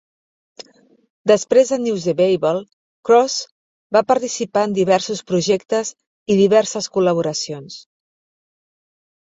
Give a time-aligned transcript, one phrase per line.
[1.31, 2.61] Després de News de Babel,
[3.09, 3.45] Krause
[3.99, 5.95] va participar en diversos projectes
[6.37, 7.79] i diverses col·laboracions.